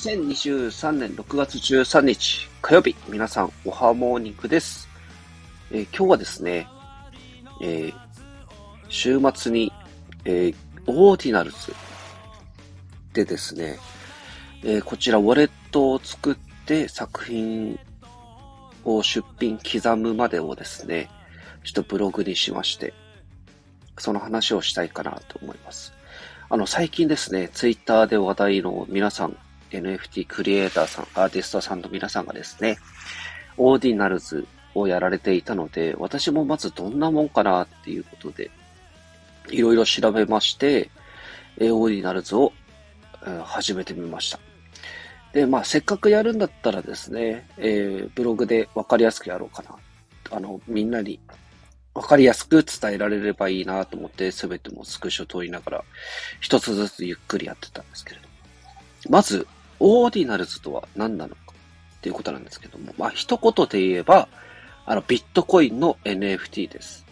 [0.00, 4.88] 2023年6月13日火曜日、皆さんおは morning です。
[5.70, 6.66] えー、今日はですね、
[7.60, 7.94] えー、
[8.88, 9.70] 週末に、
[10.24, 10.54] えー、
[10.86, 11.74] Ordinals
[13.12, 13.78] でですね、
[14.64, 17.78] え、こちらウォレットを作って作品
[18.86, 21.10] を出品刻むまでをですね、
[21.62, 22.94] ちょっとブログにしまして、
[23.98, 25.92] その話をしたいかなと思います。
[26.48, 29.36] あの、最近ですね、ツイッターで話題の皆さん、
[29.70, 32.78] NFT クリエイターさん、アーティストさんの皆さんがですね、
[33.56, 38.50] Ordinals をやられていたので、私もまずどんなもんかなっていうことで、
[39.50, 40.90] いろいろ調べまして、
[41.58, 42.52] Ordinals を、
[43.44, 44.40] 始めてみました。
[45.32, 49.76] で、まあ、せっかくやるんだったらですね、えー、ブログでわかりやすくやろうかな。
[50.30, 51.20] あの、みんなに
[51.94, 55.84] わかりやすく伝えられればいいなと思って、すべてもスクショ取りながら、
[56.40, 58.34] 一つずつゆっくりやってたんですけれども。
[59.08, 59.46] まず、
[59.80, 61.40] オーディナルズとは何なのか
[62.00, 64.28] っていうことなんですけども、まあ、一言で言えば、
[64.86, 67.06] あの、ビットコインの NFT です。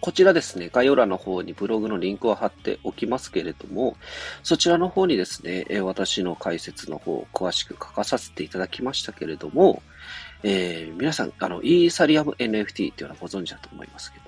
[0.00, 3.96] こちらですね、概要欄の方にブログのリンクを貼っておきますけれども、
[4.42, 9.82] そちらの方にですね、私の解説の方を、詳しく書かさせていただきましたけれども、
[10.42, 14.24] えー、皆さん、あの、イーサリアム NFT っていうのはご存知だと思いますけど、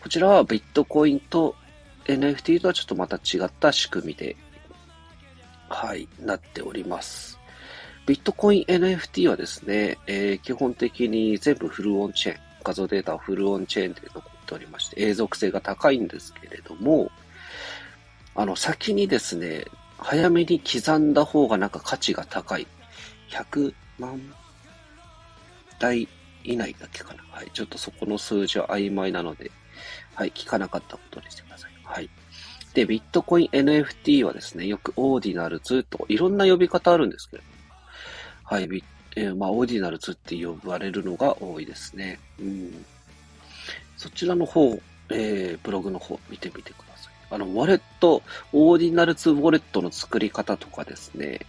[0.00, 1.56] こちらはビットコインと
[2.06, 4.36] NFT とはちょっとまた違った仕組みで、
[5.70, 7.38] はい、なっております。
[8.04, 17.10] ビットコイン NFT はですね、えー、基本的に全部フルオンチェーン、画像データはフルオンチェーンで残っておりまして、永続性が高いんですけれども、
[18.34, 19.64] あの、先にですね、
[19.96, 22.66] 早めに刻んだ方がなんか価値が高い。
[23.28, 24.20] 100万
[25.78, 26.08] 台
[26.42, 27.22] 以内だけかな。
[27.30, 27.50] はい。
[27.52, 29.52] ちょっとそこの数字は曖昧なので、
[30.14, 30.32] はい。
[30.32, 31.70] 聞かなかったことにしてください。
[31.84, 32.10] はい。
[32.74, 37.42] で、ビットコイン NFT はですね、よく Ordinals といろんな呼び方あるんですけど、
[38.44, 38.84] はい、ビ
[39.16, 42.20] えー、まあ、 Ordinals って呼ばれるのが多いですね。
[42.38, 42.84] うん。
[43.96, 44.80] そちらの方、
[45.10, 47.12] えー、ブログの方見てみてください。
[47.30, 48.22] あの、ウォレット、
[48.52, 51.40] オーディナルズウォレットの作り方とかですね、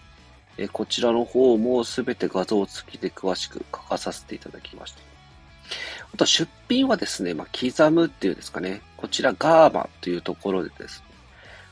[0.58, 5.00] えー、こちらの方もすべて画像付きで詳しく書かさせていただきました。
[6.14, 11.11] あと出品はですね、まあ、刻むっていうんですかね、こちらガーマというところでですね、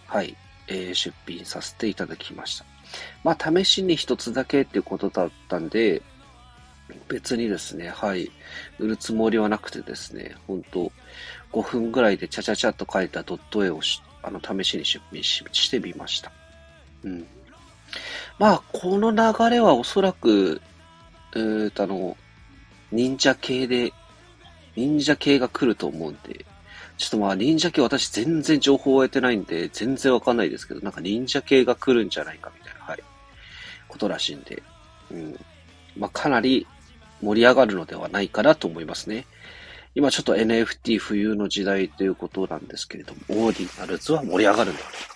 [0.10, 0.36] はい、
[0.68, 2.66] えー、出品させていただきました。
[3.24, 6.02] まあ、試しに一つだけっていうことだったんで、
[7.08, 8.32] 別にですね、はい、
[8.80, 10.92] 売るつもりはなくてですね、本当
[11.52, 16.32] 5分ぐらいでちゃちゃちゃっと書いたドット絵をしあの試しに出品ししてみました。
[17.04, 17.28] うん。
[18.40, 20.60] まあ、この流れはおそらく、
[21.36, 22.18] えーと、あの、
[22.92, 23.94] 忍者系で、
[24.76, 26.46] 忍者系が来ると思うんで、
[27.00, 33.00] ちょっとまあ忍者系私全然情報を得てないんで、全然わかんないですけど、なんか忍者系が来るんじゃないかみたいな、はい、
[33.88, 34.62] ことらしいんで、
[35.10, 35.40] うん。
[35.98, 36.68] まあかなり
[37.22, 39.26] 盛り上がるのではないかなと思いますね。
[39.96, 45.10] 今ちょっと NFT 冬の時代ということなんですけれども、オーディナルズは盛り上がるんではないか。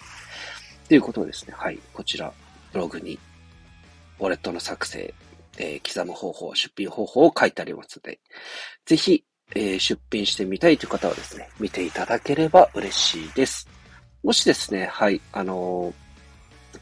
[0.88, 1.54] ということですね。
[1.58, 1.80] はい。
[1.94, 2.32] こちら、
[2.72, 3.20] ブログに、
[4.20, 5.14] ウォレットの作成、
[5.58, 8.20] えー、刻む方法、出品方法を書いてありますので、
[8.86, 13.68] ぜひ、えー、出品してみたいという方はですね、見ていただければ嬉しいです。
[14.24, 15.94] もしですね、はい、あの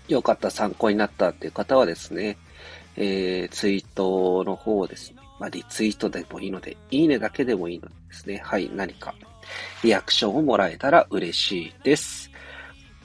[0.07, 2.38] ー、よかった、参考になったっていう方はですね、
[2.95, 9.16] えー、ツイートの方をですね、まあ、リツイートでもいいので、いいねだけでもいいのでですね、はい、何か
[9.83, 12.29] リアクションをもらえたら嬉しいです。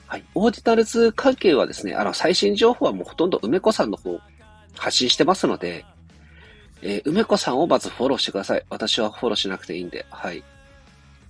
[0.05, 0.23] はい。
[0.35, 4.17] Ordinals 関係はですね、あの、最新情報はもうほとんど梅子さんの方
[4.77, 5.83] 発信してますので、
[6.81, 8.63] えー、梅子さんをまずフォローしてください。
[8.69, 10.43] 私はフォローしなくていいんで、はい。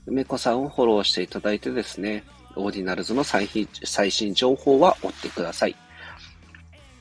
[0.05, 2.23] 梅子さんをフォローしていただいてですね、
[2.55, 3.47] Ordinals の最
[3.83, 5.75] 最新情報は追ってください。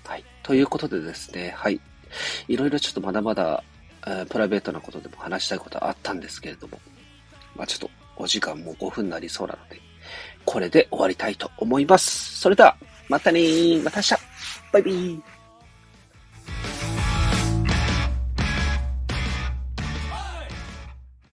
[0.04, 0.24] はい。
[0.42, 1.80] ということでですね、はい。
[2.48, 3.62] いろいろちょっとまだまだ、
[4.06, 6.78] えー、プライベートなことでも話したいことはあったんですけれども、
[7.54, 9.80] まあちょっとお時間も5分になりそうなので、
[10.44, 12.38] これで終わりたいと思います。
[12.40, 12.76] それでは、
[13.08, 13.82] またねー。
[13.82, 14.14] また明日。
[14.72, 15.35] バイビー。